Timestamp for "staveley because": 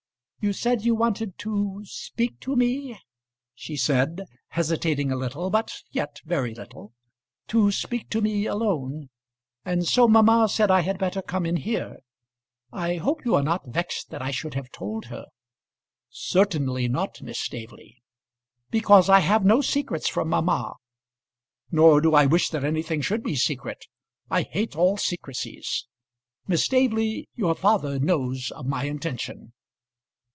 17.39-19.09